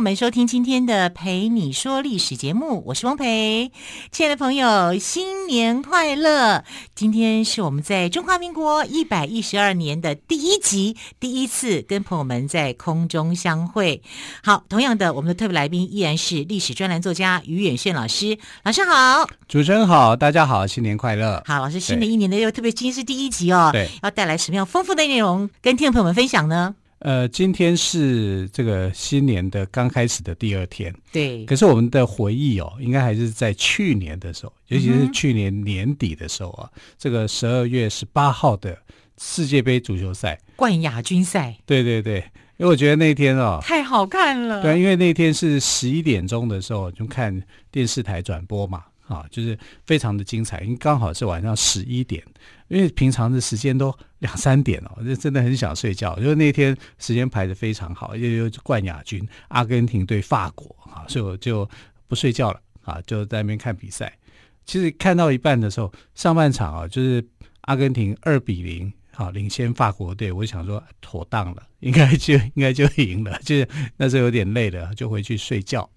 [0.00, 3.70] 欢迎朋友们收听今天的《陪你说历史》节目，我是汪培。
[4.10, 6.64] 亲爱的朋友，新年快乐！
[6.94, 14.00] 今天是我们在中华民国一百一十二年的第一集，第一次跟朋友们在空中相会。
[14.42, 18.38] 好，同样的，我们的特别来宾依然是历史专栏作家于远炫老师。
[18.64, 21.42] 老师好，主持人好，大家好，新年快乐！
[21.44, 26.74] 好，老师，新的一年的又特别，今天是第一集哦，对，要带来什么样丰富的内容跟听众朋友们分享呢？
[27.00, 31.46] 呃，今天是这个新年的刚开始的第二天，对。
[31.46, 38.76] 可是我们的回忆哦，应该还是在去年的时候，尤其是去年年底的时候啊，嗯、这个十二月十八号的
[39.16, 42.18] 世界杯足球赛冠亚军赛，对对对，
[42.58, 48.84] 因为我觉得那天哦太好看了，对，因为那天是十一点钟的时候就看电视台转播嘛。
[49.10, 52.22] 啊，就是非常的精彩，因为刚好是晚上十一点，
[52.70, 56.16] 因为平常的时间都两三点哦，就 真的很想睡觉。
[56.20, 61.68] 就那天时间排得非常好，又有冠亚军阿根廷对法国啊，所以我就
[62.06, 64.16] 不睡觉了啊，就在那边看比赛。
[64.64, 67.22] 其实看到一半的时候，上半场啊，就是
[67.62, 75.90] 阿根廷二比零啊领先法国队，我想说妥当了， 应该就应该就赢了，就是那时候有点累了，就回去睡觉。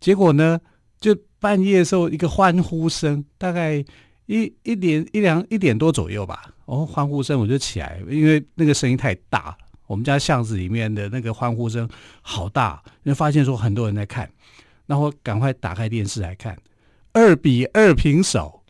[0.00, 0.58] 结果呢，
[0.98, 1.14] 就。
[1.38, 3.84] 半夜的时候，一个欢呼声，大概
[4.26, 6.50] 一一点一两一点多左右吧。
[6.66, 9.56] 哦，欢呼声我就起来，因为那个声音太大，
[9.86, 11.88] 我们家巷子里面的那个欢呼声
[12.20, 14.28] 好大，因为发现说很多人在看，
[14.86, 16.56] 那我赶快打开电视来看，
[17.12, 18.62] 二比二平手，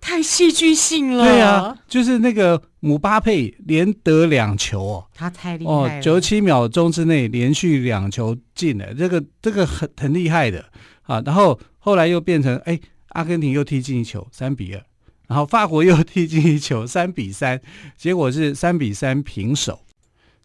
[0.00, 1.24] 太戏剧性了。
[1.24, 10.64] 对啊，就是那个姆巴佩连得两球哦，他太厉害了，哦，九十七秒钟之内连续两球进了，这个这个很很厉害的
[11.02, 11.58] 啊，然后。
[11.84, 12.78] 后来又变成哎，
[13.08, 14.80] 阿根廷又踢进一球，三比二，
[15.32, 17.58] 然后法国又踢进一球，三比三，
[17.96, 19.80] 结果是三比三平手。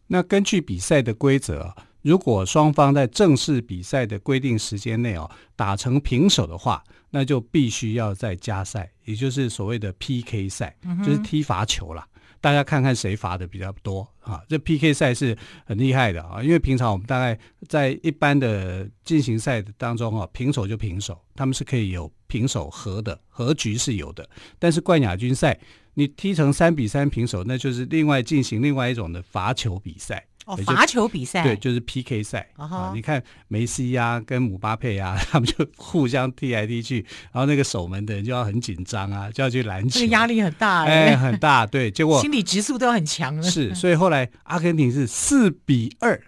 [0.06, 10.74] 那根据比赛的规则，如果双方在正式比赛的规定时间内哦打成平手的话，那就必须要再加赛，也就是所谓的 PK 赛，
[11.04, 12.06] 就是踢罚球啦。
[12.40, 14.42] 大家看看谁罚的比较多啊？
[14.48, 17.38] 这 PK 赛是很厉害的啊，因为平常我们大概
[17.68, 24.28] 在一般的进行赛当中啊，平手就平手，他们是可以有平手和的和局是有的。
[24.58, 25.58] 但是冠亚军赛
[25.94, 30.27] 你踢成三比三平手，那就是另外进行另外一种的罚球比赛。
[30.48, 32.74] 哦，罚球比赛对，就是 PK 赛、uh.
[32.74, 32.92] 啊。
[32.94, 41.66] 你看梅西呀、啊，跟姆巴佩呀、啊， 他们就互相踢来踢去，然后那个守门的人就要很紧张啊，就要去拦球，这个压力很大哎、欸，很大。
[41.68, 43.42] 对，结果心理质素都要很强了。
[43.42, 46.18] 是，所以后来阿根廷是四比二，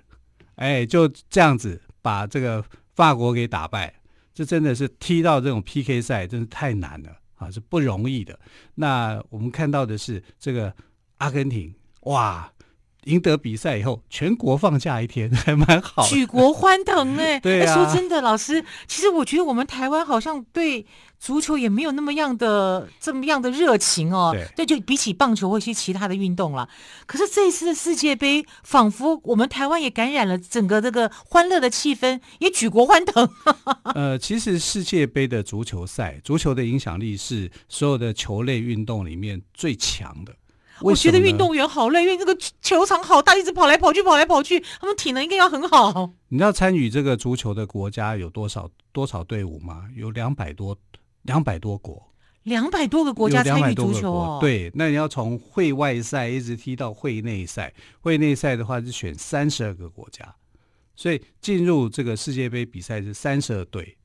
[0.57, 2.63] 哎，就这样子把这个
[2.95, 3.95] 法国给打败。
[4.35, 8.39] 这真的是踢到这种 PK 赛，真是太难了啊，是不容易的。
[8.75, 10.73] 那我们看到的是这个
[11.19, 12.51] 阿根廷，哇！
[13.05, 17.41] 赢得比赛以后，全国放假一天， 还蛮好，举国欢腾哎、欸。
[17.41, 20.85] 对啊，说真的，老师，其实我觉得我们台湾好像对
[21.19, 24.37] 足球也没有那么样的这么样的热情哦。
[24.57, 26.69] 对，就比起棒球或一些其他的运动了。
[27.07, 33.29] 可是这一次的世界杯，仿佛我们台湾也感染了整个这个欢乐的气氛，也举国欢腾。
[33.95, 40.35] 呃，其实世界杯的足球赛，足球的影响力是所有的球类运动里面最强的。
[40.83, 46.13] 我觉得运动员好累，因为这个球场好大，一直跑来跑去，跑来跑去，他们体能应该要很好。
[46.29, 49.85] 你知道参与这个足球的国家有多少多少队伍吗？
[49.95, 50.77] 有两百多
[51.23, 52.13] 两百多国，
[52.45, 54.39] 两百多个国家参与足球哦。
[54.41, 60.35] 对，那你要从会外赛一直踢到会内赛，会内赛的话是选三十二个国家，
[60.97, 63.97] 所以进入这个世界杯比赛是三十二队，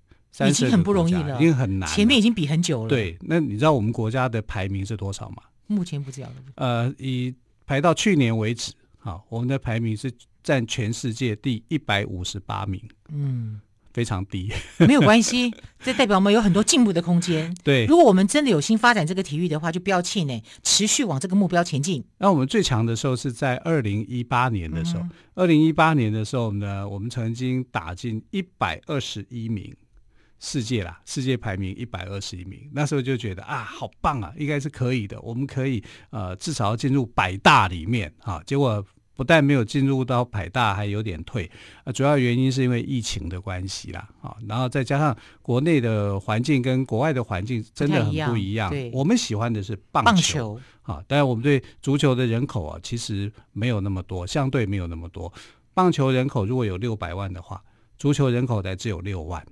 [0.46, 2.90] 已经很不容易了，已经很难，前面已经比很久了。
[2.90, 5.38] 对，那你知道我们国家的排名是多少吗？
[5.68, 6.30] 目前不知道。
[6.56, 7.34] 呃，以
[7.66, 10.12] 排到去年为止，好，我们的排名是
[10.44, 12.80] 占全世界第一百五十八名，
[13.10, 13.60] 嗯，
[13.94, 14.52] 非常低。
[14.86, 17.52] 没有关系，这代表我们有很多进步的空间。
[17.64, 22.04] 对，如果我们真的有心发展这个体育的话，就不要气馁，持续往这个目标前进。
[22.20, 25.04] 那我们最强的时候是在二零一八年的时候，
[25.34, 29.76] 二零一八年的时候呢，我们曾经打进一百二十一名。
[30.46, 38.40] 世界啦，世界排名一百二十一名，那时候就觉得啊，好棒啊，应该是可以的，我们可以呃至少要进入百大里面啊。
[38.46, 41.50] 结果不但没有进入到百大，还有点退。
[41.84, 48.70] 啊，主要原因是因为疫情的关系啦，啊，然后再加上国内的环境跟国外的环境真的很不一样。
[48.70, 55.34] 对，我们喜欢的是棒球，啊，当然我们对足球的人口啊，其实没有那么多，相对没有那么多。
[55.74, 57.64] 棒球人口如果有六百万的话，
[57.98, 59.44] 足球人口才只有六万。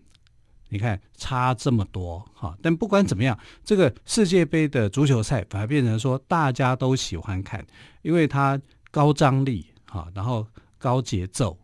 [0.74, 7.64] 你看差这么多哈，但不管怎么样，这个世界杯的足球赛反而变成说大家都喜欢看，
[8.02, 8.60] 因为它
[8.90, 10.48] 高张力哈，然后
[10.80, 11.56] 高节奏，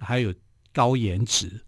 [0.00, 0.32] 还有
[0.72, 1.60] 高颜值。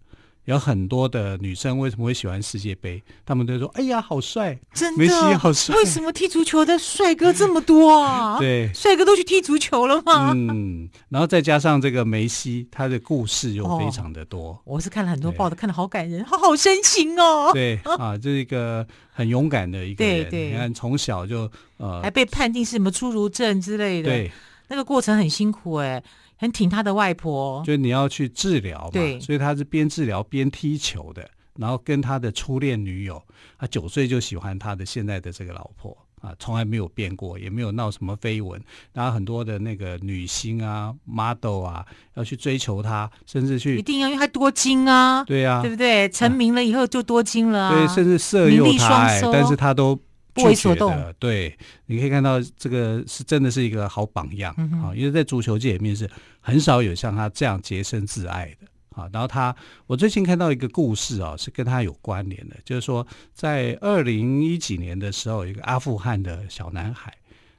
[0.47, 3.03] 有很多的女生为什么会喜欢世界杯？
[3.25, 8.39] 他们都说：“哎呀，好帅，真的，梅西好帅。”为什么踢足球的帅哥这么多啊？
[8.39, 10.31] 对，帅哥都去踢足球了吗？
[10.33, 14.51] 嗯，然后再加上这个梅西，他的故事又非常的多。
[14.51, 17.51] 哦、我是看了很多报道，看得好感人，好好深情哦。
[17.51, 20.23] 对啊，这是一个很勇敢的一个人。
[20.23, 24.09] 对对，你看从小就呃，还被判定是什么侏儒症之类的。
[24.09, 24.31] 对，
[24.69, 26.01] 那个过程很辛苦哎。
[26.37, 33.21] 很挺他的外婆，就你要去治疗嘛，对，所以他是边治疗边踢球的，然后跟他的初恋女友，
[33.59, 38.61] 他九岁就喜欢他的现在的这个老婆啊，从来没有变过，也没有闹什么绯闻，
[38.93, 41.85] 然后很多的那个女星啊、model 啊
[42.15, 46.07] 要去追求他，甚至去一定要因为他多金啊，对啊，对不对？
[46.09, 49.99] 成名了以后就多金了啊，对，甚至色诱他，但是他都。
[50.37, 51.57] 不为所动，对，
[51.87, 59.09] 你可以看到这个是真的是一个好榜样啊、嗯，因为在足球界里面是很少有像他这样洁身自爱的啊。
[59.11, 59.55] 然后他，
[59.87, 67.13] 我最近看到一个故事啊，是跟他有关联的，就是说在二零一几年的时候，一个阿富汗的小男孩，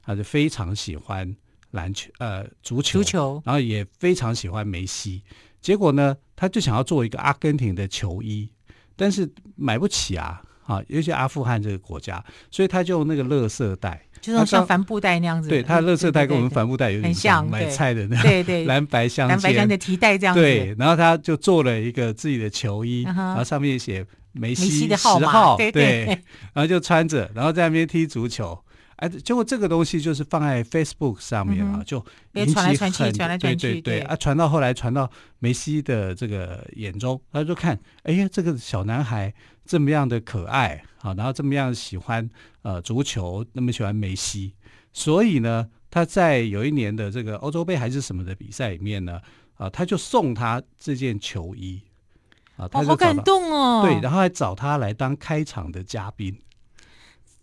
[0.04, 1.36] 他就非常喜欢
[1.72, 5.22] 篮球，呃，足球，足球，然后也非常喜欢梅西，
[5.60, 8.48] 结果呢，他就想要做一个阿根廷的球衣，
[8.96, 10.42] 但是买不起啊。
[10.68, 15.48] 啊，尤其阿富汗这个国家，所以他就用那个垃圾袋，就是像帆布袋那样子。
[15.48, 18.22] 对，他的垃圾袋跟我们帆布袋有点像，买菜的那样。
[18.22, 19.34] 对 对，蓝白相间。
[19.34, 20.42] 蓝白相的提袋这样子。
[20.42, 26.08] 对，然后他就做了一个自己的球衣，嗯、然后上面写梅西的号十号，对，对，对，
[26.52, 28.58] 然后就穿着，然后在那边踢足球。
[28.98, 32.74] 哎，结果这个东西就是放在 Facebook 上面啊，嗯、就引起很
[33.12, 35.08] 传来传去，对对对啊，传到后来传到
[35.38, 39.32] 梅西的这个眼中，他就看，哎呀，这个小男孩
[39.64, 42.28] 这么样的可爱啊，然后这么样喜欢
[42.62, 44.52] 呃足球，那么喜欢梅西，
[44.92, 49.20] 所以呢，他在有一年的这个欧洲杯还是什么的比赛里面呢，
[49.58, 51.80] 啊，他就送他这件球衣
[52.56, 56.36] 啊，他好感动哦，对，然后还找他来当开场的嘉宾。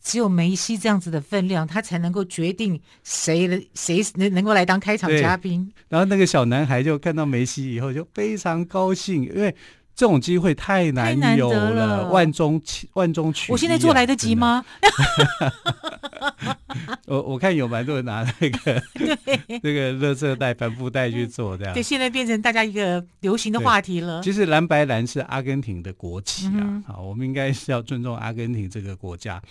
[0.06, 5.68] 只有梅西这样子的分量，他才能够决定谁能谁能能够来当开场嘉宾。
[5.90, 9.54] 然后那个小男孩就看到梅西以后就非常高兴，因为
[9.96, 12.62] 这种机会太难有了，了万中
[12.94, 13.54] 万中取，啊。
[13.54, 14.64] 我现在做来得及吗？
[17.08, 18.84] 我我看有蛮多人拿那个
[19.64, 21.74] 那个垃圾袋、帆布袋去做这样。
[21.74, 24.22] 对，现在变成大家一个流行的话题了。
[24.22, 29.42] 其实蓝白蓝是阿根廷的国旗啊，嗯、好，我们应该是要尊重阿根廷这个国家。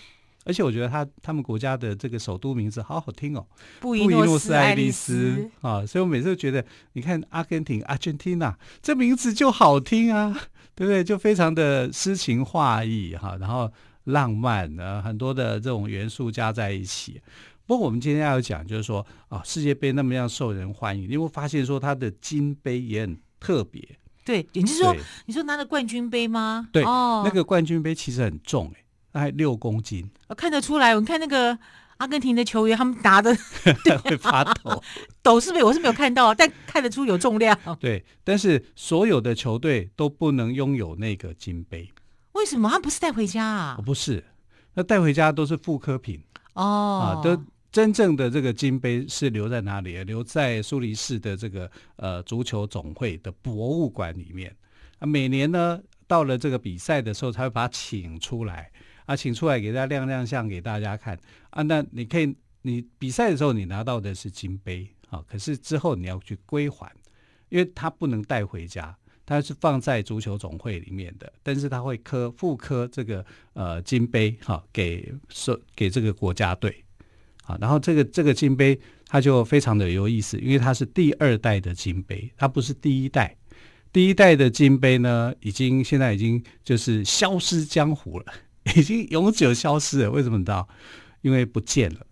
[0.45, 3.47] 而且我觉得他他们国家的这个首都名字好好听哦，
[3.81, 10.37] 布宜诺斯艾利斯啊，所以我每次都觉得，你看阿根廷 Argentina 这名字就好听啊，
[10.77, 11.03] 对不对？
[11.03, 13.71] 就非常的诗情画意哈，然后
[14.05, 17.21] 浪漫啊，很多的这种元素加在一起。
[17.67, 23.83] 不过我们今天要讲，就是说啊，世界杯那么样受人欢迎，你会发现说它的金杯也很特别。
[24.23, 26.69] 对，你是说你说拿的冠军杯吗？
[26.71, 28.84] 对，哦，那个冠军杯其实很重哎。
[29.15, 30.93] 大概六公斤，看得出来。
[30.93, 31.57] 我看那个
[31.99, 33.33] 阿根廷的球员，他们拿的
[34.03, 34.83] 会发抖，
[35.23, 37.57] 抖是没有，我是没有看到，但看得出有重量。
[37.79, 41.89] 对，但是所有的球队都不能拥有那个金杯。
[42.33, 42.69] 为什么？
[42.69, 43.81] 他不是带回家啊？
[43.87, 44.25] 不是，
[44.75, 46.21] 那带回家都是复刻品
[46.55, 47.15] 哦。
[47.15, 47.41] 啊，都
[47.71, 50.03] 真正的这个金杯是留在哪里？
[50.03, 54.53] 留在苏黎世的这个呃足球总会的博物馆里面。
[54.99, 58.69] 啊，每年呢，到了这个比赛的时候，才会把它请出来。
[59.07, 61.19] 啊，请出来给大家亮亮相给大家看
[61.51, 61.63] 啊！
[61.63, 66.91] 那你可以，你比赛的时候你拿到的是金杯啊，可是之后你要去归还，
[67.51, 68.97] 因为它不能带回家，
[69.27, 76.83] 它是放在足球总会里面的，但是它会刻复刻这个呃金杯哈、给说给这个国家队
[77.45, 83.37] 啊，然后这个这个金杯它就非常的有意思，因为它是第二代的金杯，它不是第一代，
[83.93, 88.33] 第一代的金杯呢，已经现在已经就是消失江湖了。
[88.77, 90.69] 已经永久消失了，为什么你知道？
[91.23, 92.07] 因为不见了。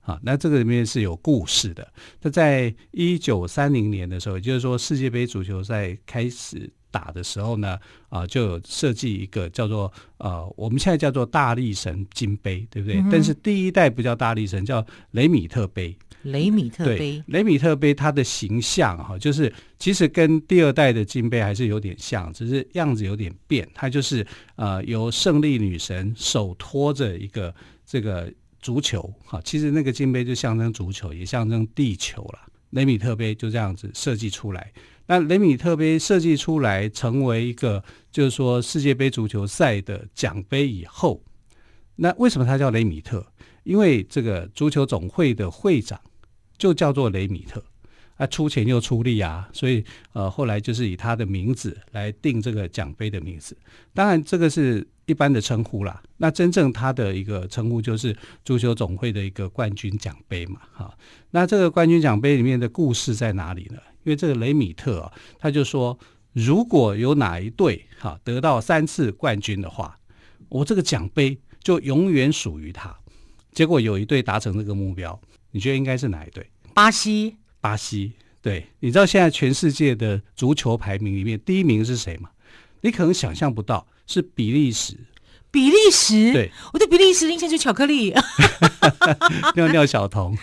[0.00, 1.86] 啊，那这个里面是有故事的。
[2.22, 13.00] 那在一九三零年的时候，也就是说世界杯足球赛开始打的时候呢，啊，就有设计一个叫做呃，我们现在叫做大力神金杯，对不对？
[13.00, 15.94] 嗯、但是第一代不叫大力神，叫雷米特杯。
[16.30, 23.68] 雷米特杯，雷米特杯它的形象哈，就是其实跟第二代的金杯还是有点像，只是样子有点变。
[23.74, 27.54] 它就是呃，由胜利女神手托着一个
[27.86, 32.38] 这个足球哈，其实那个金杯就象征足球，也象征地球了。
[32.70, 34.72] 雷米特杯就这样子设计出来。
[35.06, 41.22] 那雷米特杯设计出来成为一个，就是说世界杯足球赛的奖杯以后，
[41.96, 43.26] 那为什么它叫雷米特？
[43.64, 45.98] 因为这个足球总会的会长
[46.58, 47.62] 就叫做雷米特，
[48.16, 53.56] 他出钱又出力啊，所以呃后来就是以他的名字来定这个奖杯的名字。
[53.94, 60.92] 当然这个是一般的称呼啦，那真正他的一个称呼就是足球总会的一个冠军奖杯嘛，哈。
[61.30, 63.78] 那这个冠军奖杯里面的故事在哪里呢？
[64.04, 65.98] 因为这个雷米特啊，他就说，
[66.32, 69.98] 如果有哪一队哈得到三次冠军的话，
[70.48, 72.96] 我这个奖杯就永远属于他。
[73.52, 75.20] 结果有一队达成这个目标，
[75.58, 76.48] 你觉得应该是哪一队？
[76.72, 77.34] 巴西。
[77.60, 82.30] 巴西，对，你知道现在全世界的足球排名里面第一名是谁吗？
[82.82, 84.96] 你可能想象不到，是比利时。
[85.50, 88.14] 比利时，对，我对比利时印象就是巧克力，
[89.56, 90.38] 尿尿小童。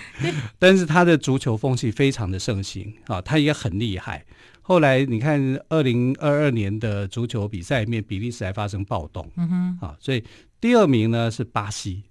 [0.60, 4.26] 但是他的足球风气非常的盛行啊，他也很厉害。
[4.62, 9.48] 后来你看，二零二二年的足球比赛里面，比利时还发生暴动，嗯
[9.80, 10.22] 哼，啊，所以
[10.60, 12.04] 第二名呢是巴西。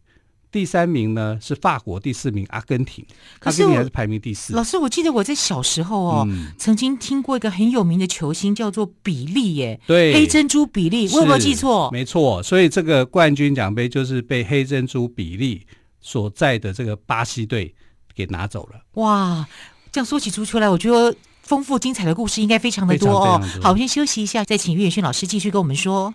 [0.54, 3.04] 第三名呢是法国，第四名阿根廷，
[3.40, 4.54] 阿根廷还是排名第四。
[4.54, 11.90] 老师，我记得我在小时候哦，嗯、曾经听过一个很有名的球星叫做比利耶，对，黑珍珠比利，我有没有记错？
[11.90, 15.66] 没错，所以这个冠军奖杯就是被黑珍珠比利
[16.00, 17.74] 所在的这个巴西队
[18.14, 18.80] 给拿走了。
[18.92, 19.44] 哇，
[19.90, 23.40] 这样说起足球来，我觉得丰富精彩的故事应该非常的多哦。
[23.42, 26.14] 多好，我先休息一下，再请岳远逊老师继续跟我们说。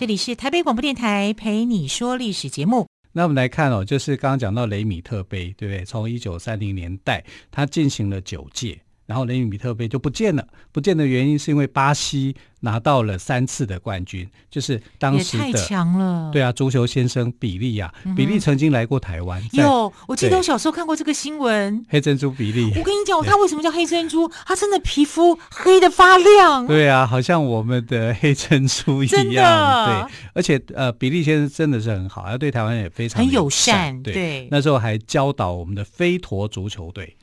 [0.00, 2.86] 这里是台北广播电台陪你说历史节目。
[3.12, 5.84] 那我们来看哦，就是刚刚讲到雷米特杯，对不对？
[5.84, 8.80] 从一九三零年代，它进行了九届。
[9.10, 16.30] 然后雷米特杯就不见了，不见的原因是因为巴西拿到了三次的冠军，就是当时的太强了。
[16.32, 19.42] 对啊，足球先生比利呀、啊，嗯、比利曾经来过台湾。
[19.50, 21.84] 有，我记得我小时候看过这个新闻。
[21.88, 24.30] 黑珍珠比利，我跟你讲，他为什么叫黑珍珠？
[24.46, 26.64] 他真的皮肤黑的发亮。
[26.68, 29.26] 对啊，好像我们的黑珍珠一样。
[29.34, 33.76] 的对，而且呃，比利先生真的是很好，他对台湾也非常友善。
[33.86, 34.02] 很友善。
[34.04, 37.16] 对，对那时候还教导我们的飞陀足球队。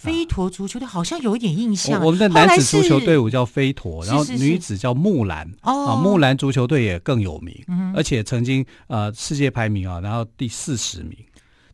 [0.00, 2.02] 飞陀足球队好像有一点印象。
[2.02, 5.46] 我们的男子足球队伍叫飞陀，然后女子叫木兰。
[5.62, 7.54] 哦，木兰足球队也更有名，
[7.94, 11.14] 而且曾经呃世界排名啊，然后第四十名，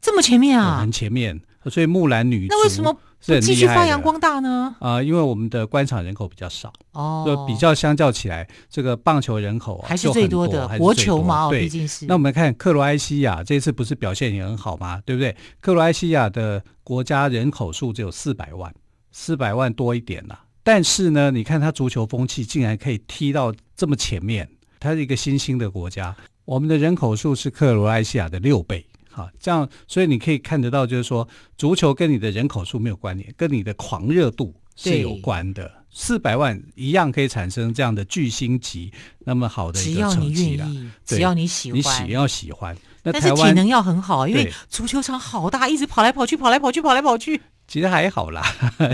[0.00, 1.40] 这么前面啊，很前面。
[1.68, 4.74] 所以木兰女足那为什么不继续发扬光大呢？
[4.80, 12.06] 啊，因为我们的官场人口比较少哦，就比较相较起来，这个棒球人口还是最多的，国球嘛，毕竟是。
[12.06, 15.02] 那我们看克罗埃西亚这次不是表现也很好吗？
[15.04, 15.36] 对不对？
[15.60, 16.62] 克罗埃西亚的。
[16.86, 18.72] 国家人口数只有四百万，
[19.10, 20.38] 四百万多一点呐。
[20.62, 26.14] 但是呢，你看它足球风气竟然可以踢到这么前面，它是一个新兴的国家。
[26.44, 28.86] 我们的人口数是克罗埃西亚的六倍，
[29.16, 35.72] 哈，这样，所以你可以看得到，就是说，足球跟你的人口数没有关联，跟你的狂热度是有关的。
[35.90, 40.68] 四百对万一样可以产生这样的巨星级那么好的一个成绩了。
[41.06, 42.76] 只要你喜欢，你喜要喜欢。
[43.02, 47.40] 但是体能要很好，因为足球场好大，一直跑来跑去，跑来跑去，跑来跑去。
[47.68, 48.42] 其实还好啦，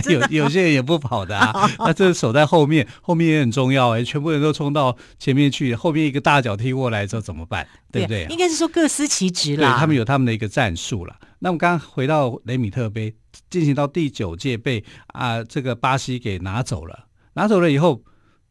[0.08, 1.68] 有有些人也不跑的啊。
[1.78, 7.66] 那这守在后面，后面也很重要哎，全部人都冲到前面去，后面一个大脚踢过来之后怎么办？
[7.90, 8.26] 对不对？
[8.30, 9.72] 应该是说各司其职啦。
[9.72, 11.16] 对，他们有他们的一个战术啦。
[11.40, 13.14] 那我们刚刚回到雷米特杯，
[13.50, 18.02] 进行到第九届被啊这个巴西给拿走了，拿走了以后，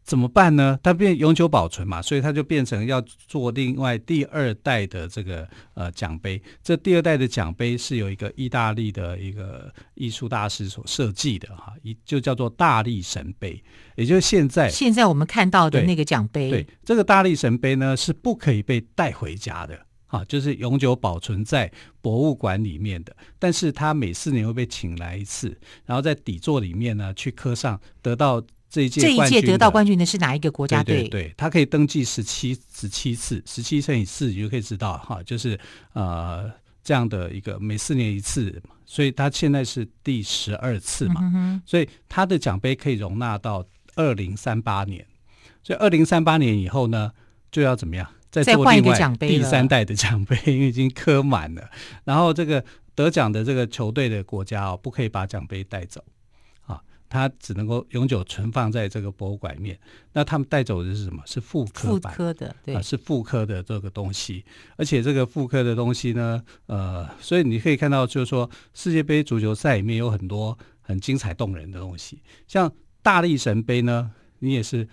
[0.04, 0.78] 怎么办呢？
[0.84, 6.42] 它变永久保存嘛，所以它就变成要做另外第二代的这个呃奖杯。
[6.64, 13.64] 这第二代的奖杯是有一个意大利的一个艺术大师所设计的哈，一就叫做大力神杯，
[13.96, 16.50] 也就是现在现在我们看到的那个奖杯。
[16.50, 23.16] 对，这个大力神杯呢是不可以被带回家的啊，就是永久保存在博物馆里面的。
[23.38, 25.56] 但是它每四年会被请来一次，
[25.86, 28.44] 然后在底座里面呢去刻上得到。
[28.72, 31.02] 这一届，这一届得到冠军的是哪一个国家队？
[31.02, 35.60] 对，对，对，他可以登记十七十七次，十七乘以四，你就可以知道哈，就是
[35.92, 36.50] 呃
[36.82, 45.06] 这样的一个每四年一次，所以他现在是第十二次嘛，所以他的奖杯可以容纳到二零三八年，
[45.62, 47.12] 所以二零三八年以后呢，
[47.52, 48.08] 就要怎么样？
[48.32, 51.70] 再做另外第三代的奖杯，因为已经刻满了，
[52.06, 52.64] 然后这个
[52.96, 56.02] 得奖的这个球队的国家哦，不可以把奖杯带走。
[57.12, 59.78] 它只能够永久存放在这个博物馆里面。
[60.14, 61.22] 那他们带走的是什么？
[61.26, 64.46] 是复复刻的，对，啊，是复刻的这个东西。
[64.78, 72.22] 而且这个复刻的东西呢，呃，所以你可以看到，就是说世界杯足球赛里面有很多很精彩动人的东西。
[72.48, 74.88] 像大力神杯呢，你也是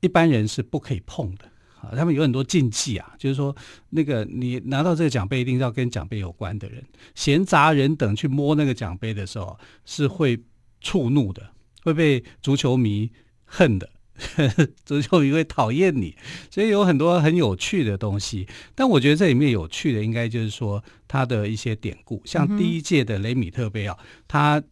[0.00, 1.44] 一般人是不可以碰的
[1.80, 1.94] 啊。
[1.94, 3.54] 他们有很多禁忌啊，就是说
[3.90, 6.84] 那个你拿到这个奖杯，一定要跟奖杯有关的人，
[7.14, 10.36] 闲杂人等去摸那个奖杯的时候，是会
[10.80, 11.48] 触怒的。
[11.82, 13.10] 会被足球迷
[13.44, 13.88] 恨的，
[14.84, 16.14] 足球迷会讨厌你，
[16.50, 18.46] 所以有很多很有趣的东西。
[18.74, 23.96] 但我觉得这里面有趣的，应该就是说他的一些典故，像第一届的雷米特杯啊，
[24.28, 24.62] 他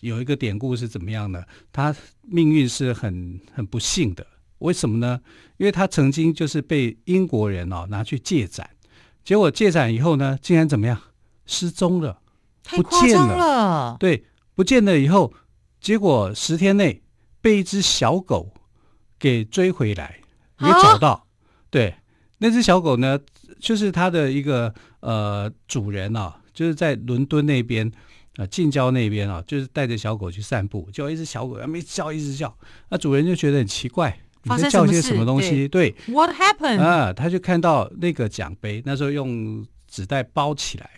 [0.00, 1.42] 有一个典故是怎么样呢？
[1.72, 4.26] 他命运是很很不幸的，
[4.58, 5.20] 为什么呢？
[5.58, 8.70] 因为他曾经就是被英国人哦拿去借展，
[9.24, 11.00] 结果借展以后呢，竟然怎么样？
[11.44, 12.22] 失踪了，
[12.62, 15.34] 不见了，对，不见了以后。
[15.82, 17.02] 结果十天内
[17.40, 18.54] 被一只小狗
[19.18, 20.20] 给追回来，
[20.58, 21.10] 没找到。
[21.10, 21.22] 啊、
[21.70, 21.96] 对，
[22.38, 23.18] 那只小狗呢，
[23.58, 32.56] 就是它的一个呃主人啊，就是在伦敦那边啊、呃、近郊那边啊，就是带着小狗去散步，就一只小狗没叫，一直叫，
[32.88, 35.66] 那主人就觉得很奇怪，你在叫些什么东西？
[35.66, 36.80] 对，对，What happened？
[36.80, 40.88] 啊，他就看到那个奖杯，那时候用纸袋包起来。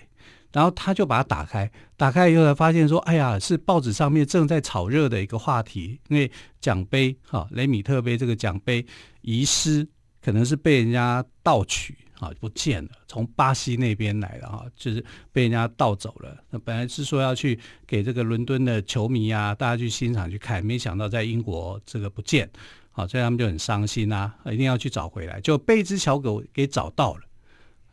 [0.55, 8.87] 然后他就把它打开，打开以后才发现说：“哎呀，是报纸上面正在炒热的一个话题，因为奖杯哈雷米特杯这个奖杯
[9.23, 9.85] 遗失，
[10.23, 16.37] 可能是被人家盗取啊，不见了，从巴西那边来的哈，就是被人家盗走了。
[16.51, 22.49] 那本来是说要去给这个伦敦的球迷啊，大家去欣赏去看，没想到在英国这个不见，
[22.93, 27.23] 好，所以他们就很伤心啊，一定要去找回来，就被一只小狗给找到了。”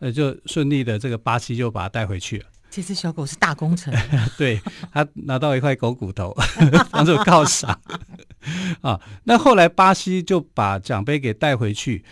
[0.01, 2.45] 呃，就顺利的这个巴西就把它带回去了。
[2.71, 3.93] 这只小狗是大功臣，
[4.37, 4.59] 对，
[4.93, 6.33] 他拿到一块狗骨头
[6.89, 7.79] 当做犒赏
[8.81, 8.99] 啊。
[9.25, 12.05] 那后来巴西就把奖杯给带回去，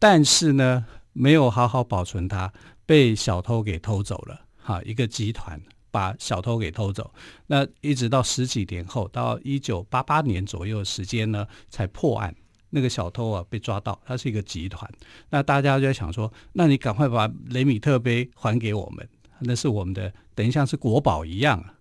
[0.00, 2.52] 但是呢，没有好好保存它，
[2.84, 4.40] 被小偷给偷走了。
[4.62, 5.60] 哈、一个集团
[5.92, 7.12] 把小偷给偷走，
[7.46, 12.34] 那一直到十几年后，到一九八八年左右的时间呢，才破案。
[12.72, 14.88] 那个小偷啊被抓到，他是一个集团。
[15.30, 19.08] 那大家就在想说，那你赶快把雷米特杯还给我们，
[19.40, 21.74] 那是我们的，等于像是国宝一样啊。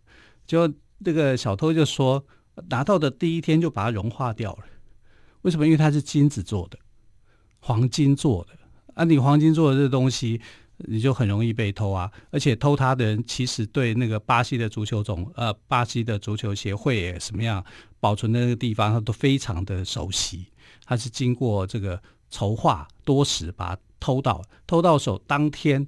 [0.46, 2.26] 就那个小偷就说，
[2.70, 4.64] 拿到的第一天就把它融化掉了。
[5.44, 5.66] 为什么？
[5.66, 6.78] 因为它是金子做的，
[7.60, 8.52] 黄金做的。
[8.96, 10.42] 啊，你黄金做的这东西，
[10.78, 12.12] 你就很容易被偷啊。
[12.32, 17.64] 而且偷它的人其实对那个巴西的足球总呃，巴西的足球协会也什么样
[18.00, 20.48] 保存的那个地方，他都非常的熟悉。
[20.84, 25.88] 他是经过这个筹划多时，把它偷到，偷到手当天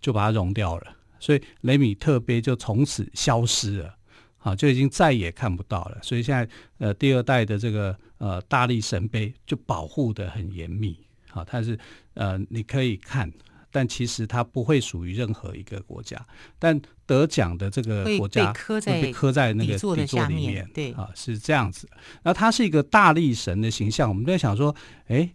[0.00, 3.94] 就把它融掉了，所以雷米特杯就从此消失了，
[4.38, 5.98] 啊，就已经再也看不到了。
[6.02, 10.98] 所以现在呃，第二代的这个呃大力神杯就保护的很严密，
[11.32, 11.78] 啊，它是
[12.14, 13.32] 呃你可以看。
[13.70, 16.18] 但其实它不会属于任何一个国家，
[16.58, 21.86] 但得奖的这个国家会被刻在那个底座里面，对啊，是这样子。
[22.22, 24.74] 那它是一个大力神的形象，我们在想说，
[25.08, 25.30] 哎，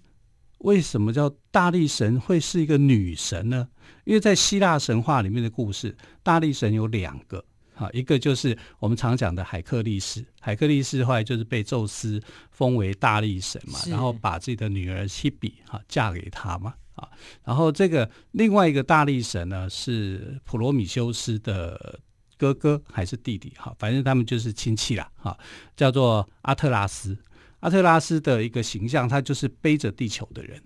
[0.64, 3.68] 为什么叫大力神会是一个女神呢？
[4.06, 7.44] 因为在希腊神话里面的故事，大力神有两个，
[7.76, 12.22] 哈，一个就是我们常讲的海克力士，海克力士后来就是被宙斯
[12.52, 16.74] 封为大力神嘛，然后把自己的女儿希比哈嫁给他嘛。
[16.96, 17.10] 啊，
[17.44, 22.00] 然后这个另外一个大力神呢，是普罗米修斯的
[22.38, 23.52] 哥哥还是弟弟？
[23.58, 25.12] 哈，反正他们就是亲戚啦。
[25.16, 25.38] 哈，
[25.76, 27.18] 叫做阿特拉斯。
[27.64, 30.62] 阿特拉斯的一个形象，他就是背着地球的人。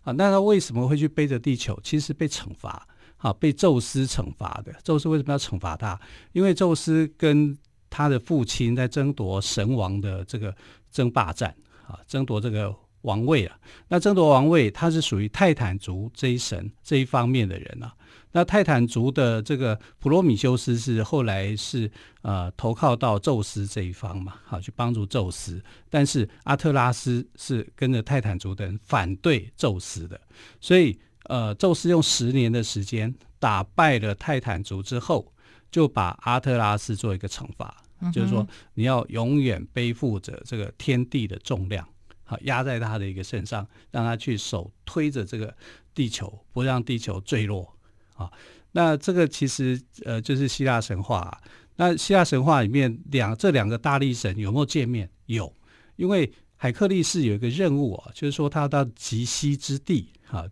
[0.00, 1.78] 啊，那他为什么会去背着地球？
[1.84, 4.74] 其实被惩罚，啊，被宙斯惩罚的。
[4.82, 6.00] 宙斯为什么要惩罚他？
[6.32, 7.56] 因为宙斯跟
[7.90, 10.56] 他的父亲在争夺神王的这个
[10.90, 11.54] 争霸战，
[11.86, 13.54] 啊，争夺这个王位啊。
[13.86, 17.94] 那争夺王位，他是属于泰坦族这一神这一方面的人啊。
[18.32, 21.90] 那泰坦族的这个普罗米修斯是后来是
[22.22, 25.62] 呃投靠到宙斯这一方嘛，好去帮助宙斯。
[25.90, 30.20] 但是阿特拉斯是跟着泰坦族的人反对宙斯的，
[30.60, 35.32] 所以呃宙斯用十年的时间打败了泰坦族之后，
[35.70, 41.86] 就把阿特拉斯做一个惩罚，嗯、就是说你要永远背负着这个天地的重量，
[42.24, 45.54] 好压在他的一个身上，让他去手推着这个
[45.94, 47.76] 地球，不让地球坠落。
[48.14, 48.30] 啊，
[48.72, 51.38] 那这个其实呃就是希腊神话啊。
[51.76, 55.08] 那希腊神话里面两这两个大力神有没有见面？
[55.26, 55.52] 有，
[55.96, 60.44] 因为海克力士有一个任务啊，就是说他到极西之地啊，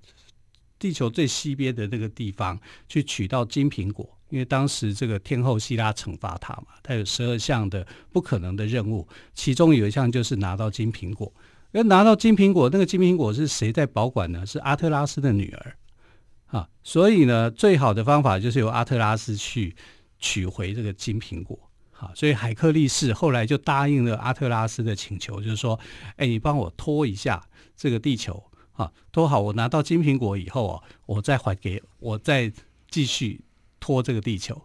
[0.78, 4.08] 地球最西边的那个地方去取到金苹果。
[4.30, 11.32] 因为当时这个天后希拉惩罚他嘛，他有十二项的不可能的任务，其中有一项就是拿到金苹果。
[11.72, 14.46] 而拿到金苹果，那个金苹果是谁在保管呢？
[14.46, 15.76] 是阿特拉斯的女儿。
[16.50, 19.74] 啊，所以呢，最好的方法就是由阿特拉斯去
[20.18, 21.58] 取回这个金苹果。
[21.92, 25.78] 好，所以海克力士后来就答应了阿特拉斯的请求，就是说，
[26.16, 27.42] 哎，你帮我拖一下
[27.76, 32.50] 这个地球，啊，拖好，我拿到金苹果以后哦，我再还给我再
[32.90, 33.42] 继续
[33.78, 34.60] 拖这个地球。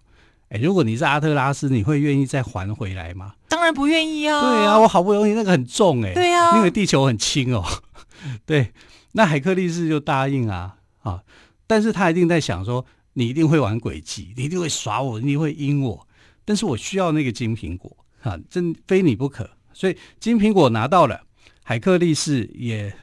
[0.47, 3.33] 哎，如果你是阿特拉斯，你会愿意再还回来吗？
[3.49, 4.39] 当然不愿意啊。
[4.41, 7.63] 对啊，我好不容易那个很重哎，对啊，因为地球很轻哦。
[8.45, 8.71] 对，
[9.11, 11.21] 那海克力士就答应啊，啊。
[11.67, 16.07] 但是他一定在想说，你一定会玩诡计，你一定会耍我，你一定会阴我。
[16.43, 19.49] 但是我需要那个金苹果啊，真非你不可。
[19.73, 21.21] 所以金苹果拿到了，
[21.63, 22.95] 海克力士也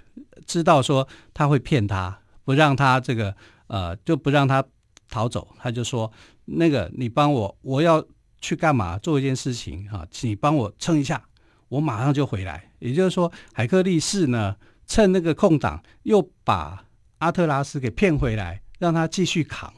[0.46, 3.34] 知道说他会骗他，不让他这个
[3.66, 4.64] 呃，就不让他
[5.08, 5.48] 逃走。
[5.58, 6.12] 他就说，
[6.44, 8.04] 那个你帮我，我要
[8.40, 8.96] 去干嘛？
[8.98, 11.22] 做一件事情哈，请你帮我撑一下，
[11.68, 12.70] 我马上就回来。
[12.78, 16.84] 也就是说，海克力士呢，趁那个空档又把。
[17.22, 19.72] 阿特拉斯给骗回来，让他继续扛，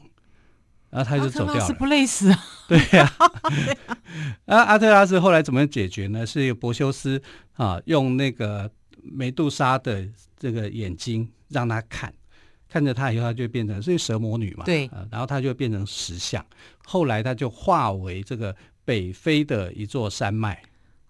[0.89, 1.53] 然后他就走掉了。
[1.53, 2.43] 阿特拉斯不累死啊？
[2.67, 3.31] 对呀、啊。
[4.49, 6.25] 啊，阿特拉斯后来怎么解决呢？
[6.25, 7.21] 是由柏修斯
[7.53, 8.71] 啊，用那个
[9.03, 10.03] 梅杜莎的
[10.39, 12.11] 这个眼睛让他看，
[12.67, 14.65] 看着他以后，他就变成是蛇魔女嘛。
[14.65, 15.05] 对、啊。
[15.11, 16.43] 然后他就变成石像，
[16.83, 20.59] 后来他就化为这个北非的一座山脉，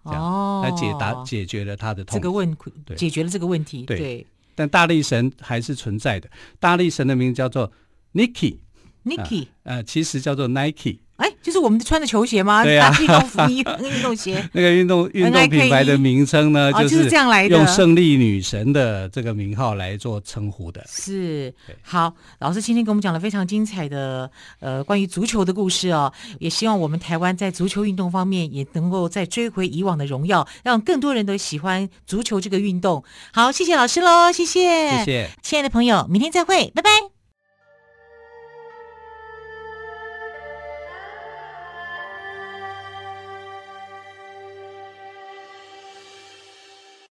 [0.04, 3.84] 这样哦，来解答解决了他的痛这个问题，解决了这个问题。
[3.84, 3.96] 对。
[3.96, 7.70] 对但大力神还是存在的，大力神的名字叫做
[8.12, 10.98] Nike，Nike，呃，其实叫做 Nike。
[11.16, 12.62] 哎，就是我们穿的球鞋吗？
[12.62, 14.46] 对啊，运动服衣、 运动鞋。
[14.52, 20.84] 那个运动运动品牌的名称呢，就是这样来的，用胜利女神的这个名号来做称呼的。
[20.88, 21.52] 是，
[21.82, 33.02] 好，老师今天给我们讲了非常精彩的呃关于足球的故事哦，也希望我们台湾在足球运动方面也能够再追回以往的荣耀，让更多人都喜欢足球这个运动。
[33.32, 37.15] 好，谢谢老师喽，谢谢，谢谢，亲爱的朋友，明天再会，拜拜。